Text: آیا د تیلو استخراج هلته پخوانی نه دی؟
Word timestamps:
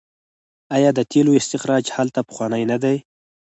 آیا 0.75 0.89
د 0.97 0.99
تیلو 1.11 1.31
استخراج 1.39 1.83
هلته 1.97 2.19
پخوانی 2.27 2.63
نه 2.71 2.77
دی؟ 2.83 2.97